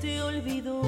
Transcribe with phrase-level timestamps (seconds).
[0.00, 0.82] te olvidó.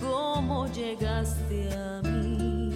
[0.00, 2.72] Cómo llegaste a mí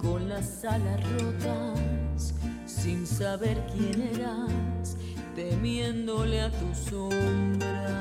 [0.00, 2.34] con las alas rotas
[2.66, 4.96] sin saber quién eras
[5.34, 8.00] temiéndole a tu sombra.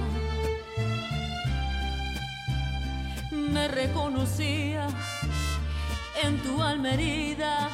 [3.53, 4.87] me reconocía
[6.23, 7.69] en tu alma herida.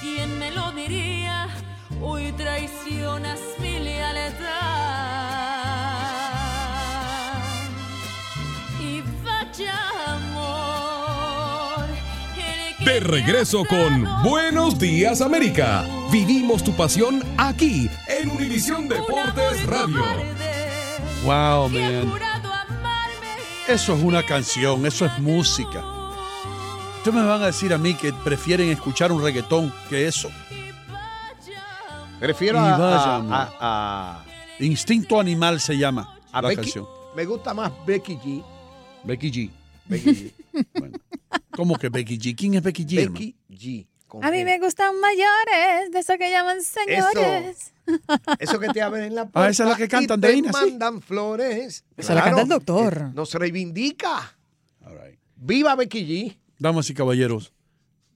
[0.00, 1.48] ¿Quién me lo diría?
[2.02, 4.46] Hoy traicionas mi lealtad.
[8.78, 11.86] Y vaya amor.
[12.84, 15.86] De regreso con Buenos Días América.
[16.12, 20.04] Vivimos tu pasión aquí en Univisión Deportes Radio.
[21.24, 22.35] Wow, man.
[23.68, 25.84] Eso es una canción, eso es música.
[26.98, 30.28] Ustedes me van a decir a mí que prefieren escuchar un reggaetón que eso.
[32.20, 34.24] Prefiero a, a- a- a-
[34.60, 36.56] Instinto Animal se llama la Becky.
[36.56, 36.86] canción.
[37.14, 38.44] Me gusta más Becky G.
[39.04, 39.50] Becky G.
[39.86, 40.32] Becky G.
[41.50, 42.34] ¿Cómo que Becky G?
[42.36, 42.98] ¿Quién es Becky G?
[43.02, 43.12] hermano?
[43.18, 43.86] Becky G.
[44.20, 47.72] con A mí me gustan mayores, de esos que llaman señores.
[48.38, 49.46] Eso que te abren en la puerta.
[49.46, 50.70] Ah, esa es la que cantan de Ina, sí.
[50.70, 51.84] mandan flores.
[51.96, 53.08] Esa la canta el doctor.
[53.10, 54.36] Eh, Nos reivindica.
[55.36, 56.38] Viva Becky G.
[56.58, 57.52] Damas y caballeros,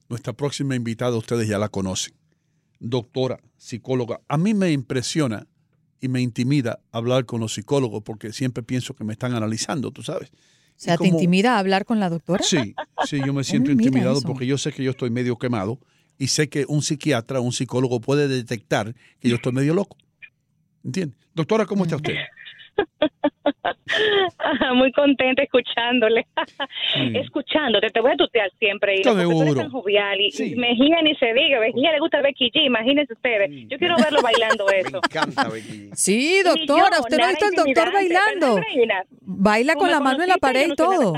[0.09, 2.15] nuestra próxima invitada ustedes ya la conocen.
[2.79, 4.21] Doctora, psicóloga.
[4.27, 5.47] A mí me impresiona
[5.99, 10.01] y me intimida hablar con los psicólogos porque siempre pienso que me están analizando, tú
[10.01, 10.31] sabes.
[10.81, 12.43] O sea, ¿te como- intimida hablar con la doctora?
[12.43, 12.73] Sí,
[13.05, 14.27] sí, yo me siento mira intimidado eso.
[14.27, 15.79] porque yo sé que yo estoy medio quemado
[16.17, 19.95] y sé que un psiquiatra, un psicólogo puede detectar que yo estoy medio loco.
[20.83, 21.15] ¿Entiende?
[21.35, 22.15] Doctora, ¿cómo está usted?
[24.75, 26.25] Muy contenta escuchándole.
[27.13, 28.95] Escuchándote, te voy a tutear siempre.
[28.97, 29.61] Y Claro, porque tú eres seguro.
[29.61, 30.21] tan jovial.
[30.21, 30.53] Y, Sí.
[30.53, 31.59] y Mejía ni se diga.
[31.59, 32.65] Mejía le gusta Becky G.
[32.65, 33.49] Imagínense ustedes.
[33.67, 34.91] Yo quiero verlo bailando eso.
[34.91, 35.95] Me encanta Becky G.
[35.95, 38.59] Sí, doctora, yo, usted no ha visto al doctor bailando.
[39.21, 41.13] Baila con la mano en la pared y todo.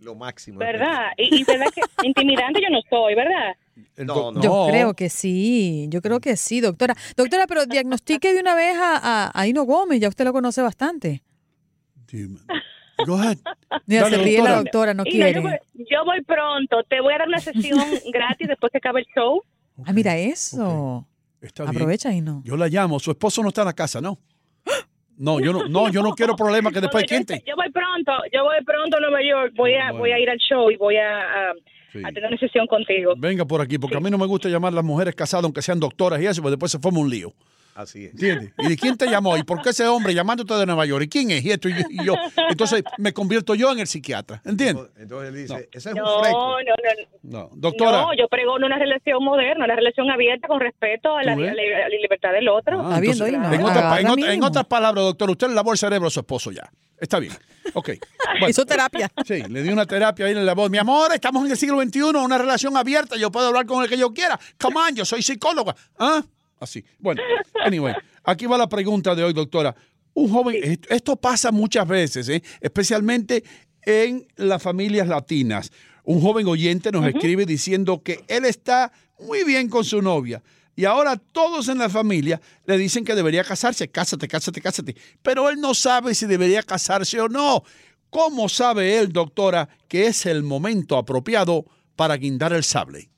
[0.00, 0.58] Lo máximo.
[0.58, 1.12] ¿Verdad?
[1.16, 3.54] Y, y verdad que intimidante yo no soy, ¿verdad?
[3.96, 4.40] No, no.
[4.42, 6.94] Yo creo que sí, yo creo que sí, doctora.
[7.16, 8.96] Doctora, pero diagnostique de una vez a,
[9.26, 11.22] a, a Hino Gómez, ya usted lo conoce bastante.
[12.16, 12.38] Dime.
[13.06, 13.38] Go ahead.
[13.86, 14.94] Mira, Dale, se ríe la doctora.
[14.94, 16.82] doctora, no Mira, yo, voy, yo voy pronto.
[16.88, 17.80] Te voy a dar una sesión
[18.12, 19.42] gratis después que acabe el show.
[19.84, 21.06] Ah, mira eso.
[21.40, 21.74] Está bien.
[21.76, 22.40] Aprovecha, Hino.
[22.44, 23.00] Yo la llamo.
[23.00, 24.18] Su esposo no está en la casa, ¿no?
[25.16, 27.44] No, yo no, no, yo no quiero problemas que después Bueno, yo, quinte.
[27.48, 29.52] yo voy pronto, yo voy pronto a Nueva York.
[29.56, 29.98] Voy a, Bueno.
[29.98, 31.54] voy a ir al show y voy a, a-
[31.92, 32.00] Sí.
[32.04, 33.14] a tener una sesión contigo.
[33.16, 35.62] Venga por aquí, porque a mí no me gusta llamar a las mujeres casadas, aunque
[35.62, 37.32] sean doctoras y eso, porque después se forma un lío.
[37.74, 38.12] Así es.
[38.12, 38.52] ¿Entiendes?
[38.58, 39.36] ¿Y de quién te llamó?
[39.36, 41.04] ¿Y por qué ese hombre llamándote de Nueva York?
[41.04, 41.44] ¿Y quién es?
[41.44, 41.82] Y esto y yo.
[41.90, 42.14] y yo.
[42.48, 44.40] Entonces me convierto yo en el psiquiatra.
[44.44, 44.86] ¿Entiendes?
[44.96, 46.56] Entonces él dice, ese es No, un no, fresco.
[47.22, 47.40] no.
[47.40, 47.50] No.
[47.54, 48.02] Doctora.
[48.02, 51.50] No, yo pregono una relación moderna, una relación abierta con respeto a la, ¿Tú ves?
[51.50, 52.80] a la- a la libertad del otro.
[52.84, 53.46] Ah, entonces, Hino.
[53.48, 54.46] en, en otra- en mínimo.
[54.46, 56.70] otras palabras, doctor, usted le lavó el cerebro a su esposo ya.
[57.00, 57.32] Está bien.
[57.74, 57.90] Ok.
[58.34, 59.08] Bueno, Hizo terapia.
[59.24, 60.68] sí, le di una terapia ahí en la voz.
[60.68, 63.88] Mi amor, estamos en el siglo XXI, una relación abierta, yo puedo hablar con el
[63.88, 64.38] que yo quiera.
[64.60, 65.74] Come on, yo soy psicóloga.
[65.98, 66.20] ¿Ah?
[66.58, 66.84] Así.
[66.98, 67.22] Bueno,
[67.64, 69.74] anyway, aquí va la pregunta de hoy, doctora.
[70.14, 72.42] Un joven, esto, pasa muchas veces, ¿eh?
[72.60, 73.42] especialmente
[73.82, 75.72] en las familias latinas.
[76.04, 80.42] Un joven oyente nos escribe diciendo que él está muy bien con su novia.
[80.76, 83.88] Y ahora todos en la familia le dicen que debería casarse.
[83.88, 84.96] Cásate, cásate, cásate.
[85.22, 87.62] Pero él no sabe si debería casarse o no.
[88.10, 91.64] ¿Cómo sabe él, doctora, que es el momento apropiado
[91.96, 93.10] para guindar el sable?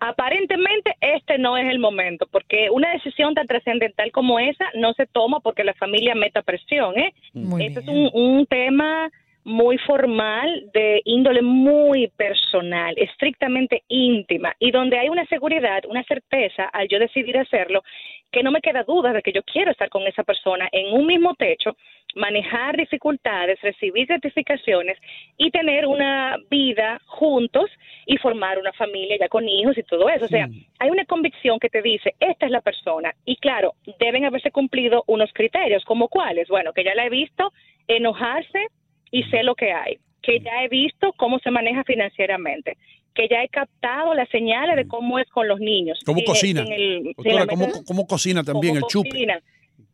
[0.00, 5.06] Aparentemente este no es el momento, porque una decisión tan trascendental como esa no se
[5.06, 7.12] toma porque la familia meta presión, ¿eh?
[7.32, 9.10] Muy Este es un, un tema
[9.48, 16.64] muy formal, de índole muy personal, estrictamente íntima, y donde hay una seguridad, una certeza
[16.66, 17.82] al yo decidir hacerlo,
[18.30, 21.06] que no me queda duda de que yo quiero estar con esa persona en un
[21.06, 21.74] mismo techo,
[22.14, 24.98] manejar dificultades, recibir gratificaciones
[25.38, 27.70] y tener una vida juntos
[28.04, 30.26] y formar una familia ya con hijos y todo eso.
[30.26, 30.46] O sea,
[30.78, 33.14] hay una convicción que te dice, esta es la persona.
[33.24, 36.48] Y claro, deben haberse cumplido unos criterios, como cuáles.
[36.48, 37.50] Bueno, que ya la he visto
[37.86, 38.66] enojarse
[39.10, 42.76] y sé lo que hay, que ya he visto cómo se maneja financieramente,
[43.14, 45.98] que ya he captado las señales de cómo es con los niños.
[46.04, 46.62] ¿Cómo Sin- cocina?
[46.68, 49.08] el- Doctora, ¿cómo, cómo cocina también cómo el chupe?
[49.10, 49.40] cocina.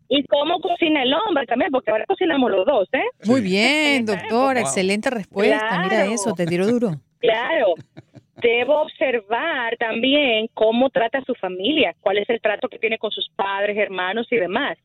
[0.08, 3.02] Y cómo cocina el hombre también, porque ahora cocinamos los dos, ¿eh?
[3.26, 5.81] Muy bien, doctora, excelente respuesta.
[5.82, 6.90] Mira eso, te tiro duro.
[7.25, 7.69] Claro.
[8.43, 13.10] Debo observar también cómo trata a su familia, cuál es el trato que tiene con
[13.10, 14.76] sus padres, hermanos y demás.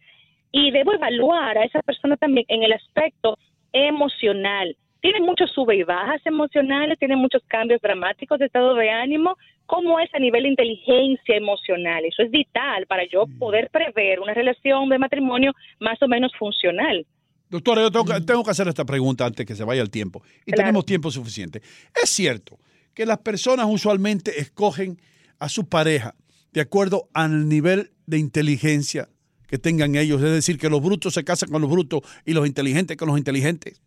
[0.52, 3.38] y debo evaluar a esa persona también en el aspecto
[3.74, 4.76] emocional.
[5.02, 9.38] Tiene muchos sube y bajas emocionales, tiene muchos cambios dramáticos de estado de ánimo.
[9.66, 12.04] ¿Cómo es a nivel de inteligencia emocional?
[12.04, 17.06] Eso es vital para yo poder prever una relación de matrimonio más o menos funcional.
[17.50, 20.22] Doctora, yo tengo que, tengo que hacer esta pregunta antes que se vaya el tiempo.
[20.46, 20.64] Y Claro.
[20.68, 21.62] tenemos tiempo suficiente.
[22.04, 22.60] Es cierto
[22.94, 24.98] que las personas usualmente escogen
[25.40, 26.14] a su pareja
[26.52, 29.08] de acuerdo al nivel de inteligencia
[29.50, 30.22] que tengan ellos.
[30.22, 33.18] Es decir, que los brutos se casan con los brutos y los inteligentes con los
[33.18, 33.82] inteligentes.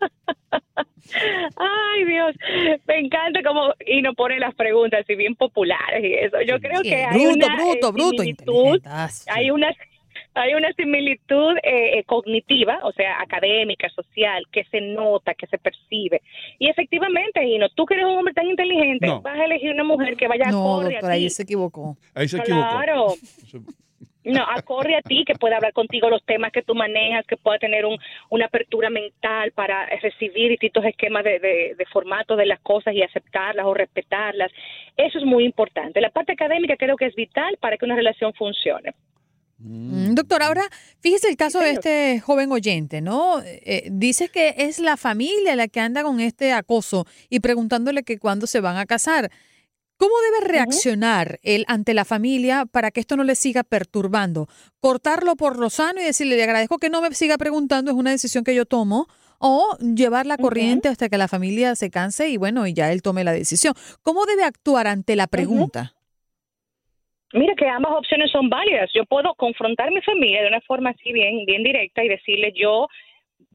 [1.56, 2.36] Ay, Dios,
[2.86, 6.40] me encanta cómo y nos pone las preguntas así bien populares y eso.
[6.46, 8.82] Yo creo Sí, que hay bruto, una bruto, eh, bruto.
[8.86, 9.74] Ah, hay una
[10.34, 15.58] hay una similitud eh, eh, cognitiva, o sea, académica, social, que se nota, que se
[15.58, 16.22] percibe.
[16.58, 19.20] Y efectivamente, Gino, tú que eres un hombre tan inteligente, No.
[19.22, 21.30] vas a elegir una mujer que vaya No, doctora, a ahí ti.
[21.30, 21.96] se equivocó.
[22.14, 22.68] Ahí se equivocó.
[22.70, 23.06] Claro.
[24.22, 27.58] No, acorde a ti, que pueda hablar contigo los temas que tú manejas, que pueda
[27.58, 27.96] tener un,
[28.28, 33.02] una apertura mental para recibir distintos esquemas de, de, de formato de las cosas y
[33.02, 34.52] aceptarlas o respetarlas.
[34.94, 36.02] Eso es muy importante.
[36.02, 38.92] La parte académica creo que es vital para que una relación funcione.
[39.62, 40.64] Mm, Doctor, ahora
[41.00, 43.42] fíjese el caso de este joven oyente, ¿no?
[43.44, 48.18] Eh, dice que es la familia la que anda con este acoso y preguntándole que
[48.18, 49.30] cuándo se van a casar.
[49.98, 54.48] ¿Cómo debe reaccionar él ante la familia para que esto no le siga perturbando?
[54.80, 58.10] ¿Cortarlo por lo sano y decirle, le agradezco que no me siga preguntando, es una
[58.10, 59.08] decisión que yo tomo?
[59.38, 63.02] ¿O llevar la corriente hasta que la familia se canse y bueno, y ya él
[63.02, 63.74] tome la decisión?
[64.02, 65.94] ¿Cómo debe actuar ante la pregunta?
[67.32, 68.90] Mira que ambas opciones son válidas.
[68.92, 72.52] Yo puedo confrontar a mi familia de una forma así bien, bien directa y decirle
[72.54, 72.88] yo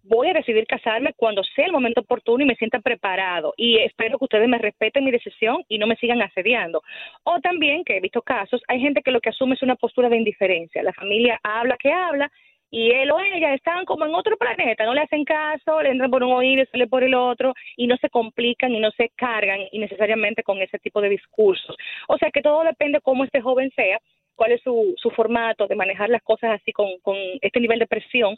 [0.08, 4.18] voy a decidir casarme cuando sea el momento oportuno y me sienta preparado y espero
[4.18, 6.82] que ustedes me respeten mi decisión y no me sigan asediando.
[7.24, 10.10] O también, que he visto casos, hay gente que lo que asume es una postura
[10.10, 10.84] de indiferencia.
[10.84, 12.32] La familia habla que habla
[12.76, 16.12] y él o ella están como en otro planeta, no le hacen caso, le entran
[16.12, 19.12] por un oído y sale por el otro y no se complican y no se
[19.16, 21.74] cargan innecesariamente con ese tipo de discursos.
[22.10, 24.02] O sea que todo depende cómo este joven sea,
[24.36, 27.88] cuál es su, su formato de manejar las cosas así con, con este nivel de
[27.88, 28.36] presión,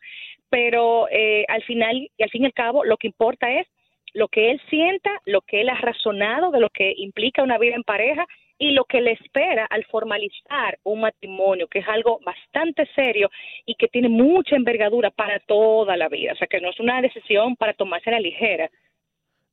[0.51, 3.65] pero eh, al final y al fin y al cabo lo que importa es
[4.13, 7.73] lo que él sienta, lo que él ha razonado de lo que implica una vida
[7.73, 8.27] en pareja
[8.59, 13.29] y lo que le espera al formalizar un matrimonio, que es algo bastante serio
[13.65, 16.33] y que tiene mucha envergadura para toda la vida.
[16.33, 18.69] O sea, que no es una decisión para tomarse a la ligera.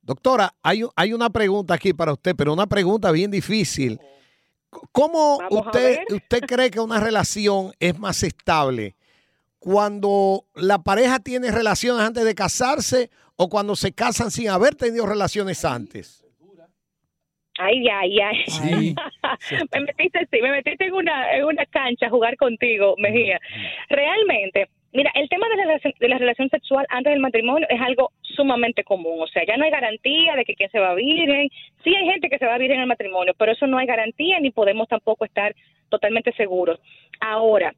[0.00, 3.98] Doctora, hay, hay una pregunta aquí para usted, pero una pregunta bien difícil.
[4.92, 8.96] ¿Cómo Vamos usted, usted cree que una relación es más estable?
[9.58, 15.06] ¿Cuando la pareja tiene relaciones antes de casarse o cuando se casan sin haber tenido
[15.06, 16.23] relaciones antes?
[17.58, 18.44] Ay, ay, ay.
[19.38, 19.56] Sí.
[19.72, 23.40] me metiste, sí, me metiste en una, en una cancha a jugar contigo, Mejía.
[23.88, 27.80] Realmente, mira, el tema de la, relación- de la relación sexual antes del matrimonio es
[27.80, 29.20] algo sumamente común.
[29.22, 31.48] O sea, ya no hay garantía de que quien se va virgen.
[31.84, 34.40] Sí hay gente que se va virgen en el matrimonio, pero eso no hay garantía
[34.40, 35.54] ni podemos tampoco estar
[35.90, 36.80] totalmente seguros.
[37.20, 37.72] Ahora,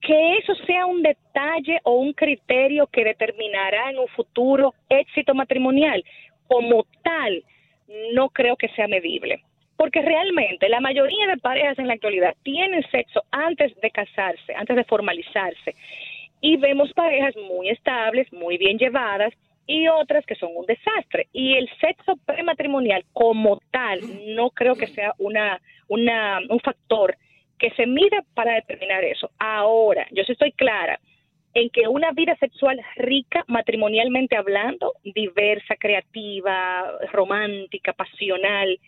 [0.00, 6.04] que eso sea un detalle o un criterio que determinará en un futuro éxito matrimonial
[6.46, 7.42] como tal,
[8.18, 9.44] no creo que sea medible.
[9.76, 14.74] Porque realmente la mayoría de parejas en la actualidad tienen sexo antes de casarse, antes
[14.74, 15.76] de formalizarse.
[16.40, 19.32] Y vemos parejas muy estables, muy bien llevadas
[19.68, 21.28] y otras que son un desastre.
[21.32, 24.00] Y el sexo prematrimonial como tal
[24.34, 27.16] no creo que sea una, una, un factor
[27.56, 29.30] que se mida para determinar eso.
[29.38, 30.98] Ahora, yo sí estoy clara
[31.60, 38.78] en que una vida sexual rica matrimonialmente hablando, diversa, creativa, romántica, pasional,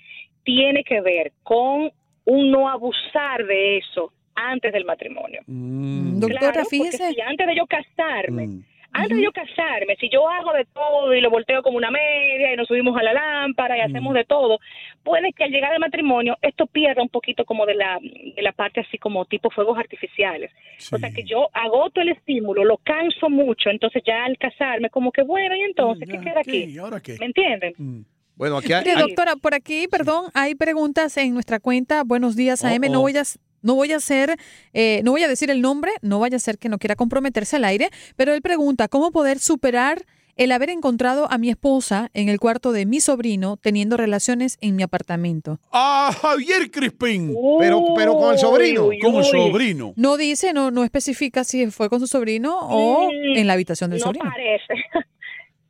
[0.44, 1.90] tiene que ver con
[2.24, 5.40] un no abusar de eso antes del matrimonio.
[5.46, 7.12] Mm, Doctora, Claro, porque fíjese.
[7.12, 8.64] si antes de yo casarme, mm.
[8.92, 12.52] Antes de yo casarme, si yo hago de todo y lo volteo como una media
[12.52, 14.58] y nos subimos a la lámpara y hacemos de todo,
[15.04, 18.52] puede que al llegar al matrimonio esto pierda un poquito como de la, de la
[18.52, 20.50] parte así como tipo fuegos artificiales.
[20.92, 25.12] O sea que yo agoto el estímulo, lo canso mucho, entonces ya al casarme como
[25.12, 26.64] que bueno, y entonces, ¿qué Ya, queda aquí?
[26.64, 27.16] ¿Y ahora qué?
[27.20, 27.74] ¿Me entienden?
[27.78, 28.00] Mm.
[28.36, 32.02] Bueno, aquí hay, Mire, hay- doctora, por aquí, perdón, hay preguntas en nuestra cuenta.
[32.04, 32.84] Buenos días, AM.
[32.88, 33.02] Oh, No oh.
[33.02, 33.22] voy a,
[33.62, 34.36] no voy a hacer,
[34.72, 37.56] eh, no voy a decir el nombre, no vaya a ser que no quiera comprometerse
[37.56, 40.02] al aire, pero él pregunta cómo poder superar
[40.36, 44.74] el haber encontrado a mi esposa en el cuarto de mi sobrino teniendo relaciones en
[44.74, 45.58] mi apartamento.
[45.70, 47.34] Ah, Javier Crispín.
[47.58, 49.92] Pero- pero con el sobrino, Uy, sobrino.
[49.96, 53.90] No dice, no, no especifica si fue con su sobrino o Mm, en la habitación
[53.90, 54.30] del no sobrino.
[54.30, 54.74] parece.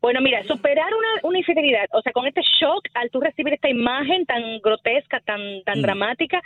[0.03, 3.69] Bueno, mira, superar una, una infidelidad, o sea, con este shock al tú recibir esta
[3.69, 5.83] imagen tan grotesca, tan tan Mm.
[5.83, 6.41] dramática,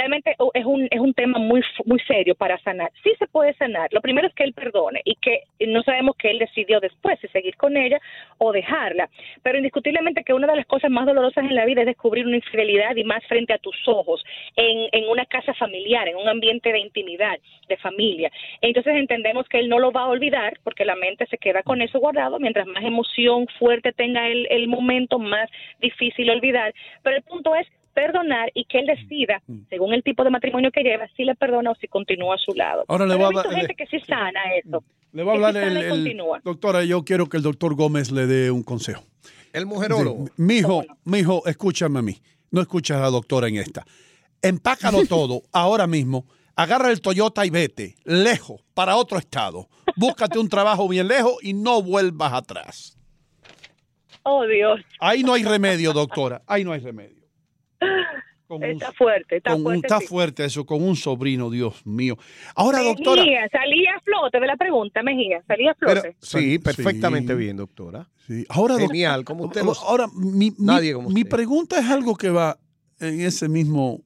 [0.00, 2.90] realmente oh, es un, es un tema muy, muy serio para sanar.
[3.02, 3.92] Sí se puede sanar.
[3.92, 7.28] Lo primero es que él perdone y que no sabemos qué él decidió después, si
[7.28, 8.00] seguir con ella
[8.38, 9.10] o dejarla.
[9.42, 12.36] Pero indiscutiblemente que una de las cosas más dolorosas en la vida es descubrir una
[12.36, 14.24] infidelidad y más frente a tus ojos,
[14.56, 17.38] en, en una casa familiar, en un ambiente de intimidad,
[17.68, 18.30] de familia.
[18.62, 21.82] Entonces entendemos que él no lo va a olvidar porque la mente se queda con
[21.82, 22.38] eso guardado.
[22.38, 26.72] Mientras más emoción fuerte tenga el, el momento, más difícil olvidar.
[27.02, 27.66] Pero el punto es
[28.00, 31.72] perdonar y que él decida, según el tipo de matrimonio que lleva, si le perdona
[31.72, 32.84] o si continúa a su lado.
[32.88, 34.82] Ahora le voy a hablar- gente que sí sana eso.
[35.12, 38.62] Le voy a hablar el, doctora, yo quiero que el doctor Gómez le dé un
[38.62, 39.02] consejo.
[39.52, 40.26] El mujerólogo.
[40.28, 42.16] Sí, mijo, mijo, escúchame a mí.
[42.50, 43.84] No escuchas a la doctora en esta.
[44.40, 46.24] Empácalo todo ahora mismo.
[46.56, 49.68] Agarra el Toyota y vete lejos para otro estado.
[49.96, 52.96] Búscate un trabajo bien lejos y no vuelvas atrás.
[54.22, 54.80] Oh, Dios.
[55.00, 56.42] Ahí no hay remedio, doctora.
[56.46, 57.19] Ahí no hay remedio.
[58.46, 59.86] Con un- Está fuerte, está con un- fuerte.
[59.86, 60.06] está sí.
[60.08, 62.18] fuerte eso, con un sobrino, Dios mío.
[62.56, 63.22] Ahora, doctora.
[63.22, 66.16] Mejía, salía a flote de la pregunta, Mejía, salía a Pero, flote.
[66.20, 67.38] sí, perfectamente Sí.
[67.38, 68.08] bien, doctora.
[68.26, 71.30] Sí, Ahora, Genial, como usted lo Ahora, mi, mi- Nadie como mi usted.
[71.30, 72.58] pregunta es algo que va
[72.98, 74.00] en ese mismo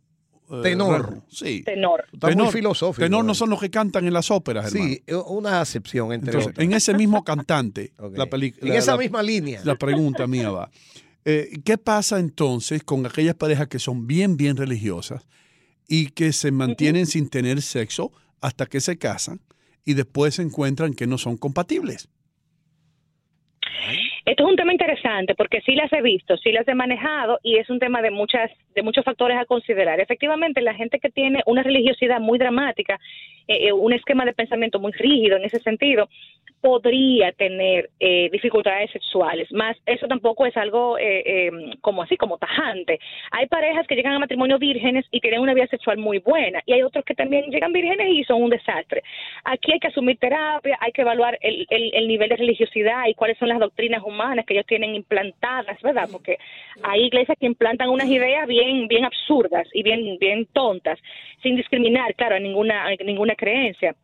[0.50, 1.22] eh, Tenor.
[1.30, 1.62] Sí.
[1.64, 2.04] Tenor.
[2.12, 3.02] Está muy filosófico.
[3.02, 4.92] Tenor no son los que cantan en las óperas, hermano.
[4.92, 8.70] Sí, una acepción entre Entonces, en ese mismo cantante, la película.
[8.70, 9.62] En esa la- misma línea.
[9.64, 10.70] La pregunta mía va.
[11.24, 15.26] Eh, ¿Qué pasa entonces con aquellas parejas que son bien, bien religiosas
[15.88, 19.40] y que se mantienen sin tener sexo hasta que se casan
[19.84, 22.08] y después se encuentran que no son compatibles?
[24.24, 27.56] Esto es un tema interesante porque sí las he visto, sí las he manejado y
[27.56, 30.00] es un tema de muchas de muchos factores a considerar.
[30.00, 32.98] Efectivamente, la gente que tiene una religiosidad muy dramática,
[33.46, 36.08] eh, eh, un esquema de pensamiento muy rígido en ese sentido,
[36.64, 39.52] podría tener eh, dificultades sexuales.
[39.52, 41.50] Más, eso tampoco es algo eh, eh,
[41.82, 42.98] como así, como tajante.
[43.32, 46.72] Hay parejas que llegan a matrimonio vírgenes y tienen una vida sexual muy buena y
[46.72, 49.02] hay otros que también llegan vírgenes y son un desastre.
[49.44, 53.14] Aquí hay que asumir terapia, hay que evaluar el, el- el nivel de religiosidad y
[53.14, 56.08] cuáles son las doctrinas humanas que ellos tienen implantadas, ¿verdad?
[56.10, 56.38] Porque
[56.82, 60.98] hay iglesias que implantan unas ideas bien, bien absurdas y bien, bien tontas,
[61.42, 63.94] sin discriminar, claro, a ninguna, a ninguna creencia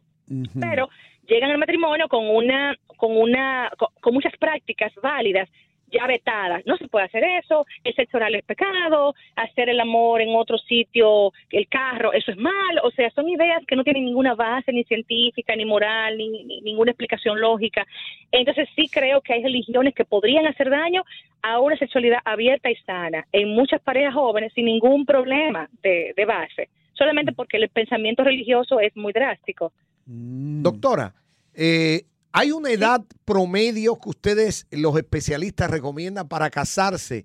[0.61, 0.89] pero
[1.31, 5.49] llegan al matrimonio con una con una con, con muchas prácticas válidas
[5.91, 6.65] ya vetadas.
[6.67, 10.59] No se puede hacer eso, el sexo oral es pecado, hacer el amor en otro
[10.59, 12.83] sitio, el carro, eso es malo.
[12.85, 16.61] O sea, son ideas que no tienen ninguna base ni científica, ni moral, ni, ni
[16.61, 17.87] ninguna explicación lógica.
[18.31, 21.03] Entonces sí creo que hay religiones que podrían hacer daño
[21.43, 26.25] a una sexualidad abierta y sana en muchas parejas jóvenes sin ningún problema de, de
[26.25, 26.69] base,
[27.01, 29.73] solamente porque el pensamiento religioso es muy drástico.
[30.05, 31.15] Doctora,
[31.55, 37.25] eh, ¿hay una edad promedio que ustedes, los especialistas, recomiendan para casarse,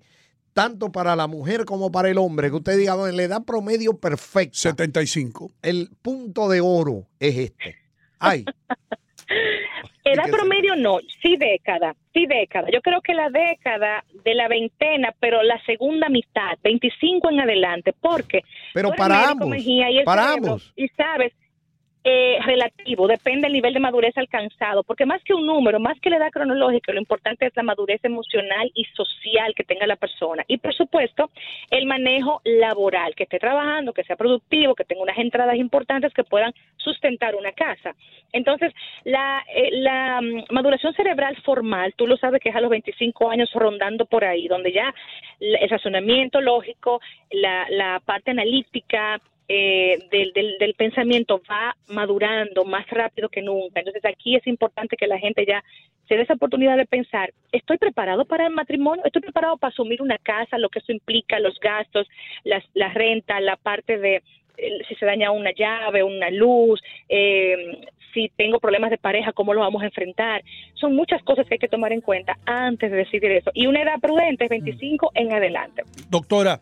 [0.54, 2.48] tanto para la mujer como para el hombre?
[2.48, 5.52] Que usted diga, bueno, la edad promedio perfecta, 75.
[5.60, 7.76] el punto de oro es este.
[8.18, 8.46] Ay,
[10.16, 12.68] Edad promedio no, sí década, sí década.
[12.72, 17.92] Yo creo que la década de la veintena, pero la segunda mitad, 25 en adelante,
[17.92, 18.40] porque
[18.74, 19.56] Pero para ambos,
[20.04, 20.72] para ambos.
[20.76, 21.32] Y sabes,
[22.08, 26.08] eh, relativo, depende del nivel de madurez alcanzado, porque más que un número, más que
[26.08, 30.44] la edad cronológica, lo importante es la madurez emocional y social que tenga la persona.
[30.46, 31.30] Y por supuesto,
[31.68, 36.22] el manejo laboral, que esté trabajando, que sea productivo, que tenga unas entradas importantes que
[36.22, 37.96] puedan sustentar una casa.
[38.32, 38.72] Entonces,
[39.02, 43.30] la, eh, la mm, maduración cerebral formal, tú lo sabes que es a los 25
[43.30, 44.94] años rondando por ahí, donde ya
[45.40, 47.00] el razonamiento lógico,
[47.32, 53.80] la, la parte analítica, eh, del, del, del pensamiento va madurando más rápido que nunca.
[53.80, 55.62] Entonces aquí es importante que la gente ya
[56.08, 59.04] se dé esa oportunidad de pensar, ¿estoy preparado para el matrimonio?
[59.04, 62.06] ¿Estoy preparado para asumir una casa, lo que eso implica, los gastos,
[62.44, 64.22] las, la renta, la parte de
[64.56, 69.52] eh, si se daña una llave, una luz, eh, si tengo problemas de pareja, cómo
[69.52, 70.42] lo vamos a enfrentar?
[70.74, 73.50] Son muchas cosas que hay que tomar en cuenta antes de decidir eso.
[73.52, 75.82] Y una edad prudente es 25 en adelante.
[76.08, 76.58] Doctora,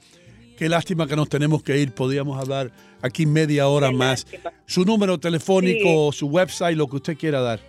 [0.56, 1.92] qué lástima que nos tenemos que ir.
[1.92, 2.70] Podríamos hablar
[3.02, 4.24] aquí media hora Qué más.
[4.24, 4.52] lástima.
[4.66, 7.60] Su número telefónico, su website, lo que usted quiera dar.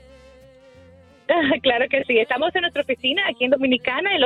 [1.63, 2.19] Claro que sí.
[2.19, 4.23] Estamos en nuestra oficina aquí en Dominicana, el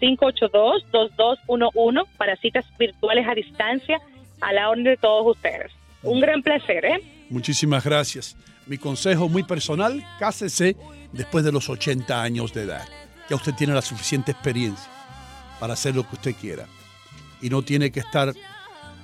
[0.00, 4.00] 829-582-2211 para citas virtuales a distancia
[4.40, 5.70] a la orden de todos ustedes.
[6.02, 7.02] Un gran placer, ¿eh?
[7.30, 8.36] Muchísimas gracias.
[8.66, 10.76] Mi consejo muy personal, cásese
[11.12, 12.86] después de los 80 años de edad.
[13.28, 14.90] Ya usted tiene la suficiente experiencia
[15.58, 16.66] para hacer lo que usted quiera.
[17.42, 18.32] Y no tiene que estar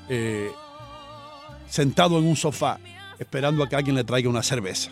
[0.08, 0.50] eh,
[1.68, 2.78] sentado en un sofá
[3.18, 4.90] esperando a que alguien le traiga una cerveza.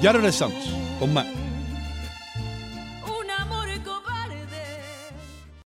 [0.00, 0.64] Ya regresamos
[0.98, 1.26] con más.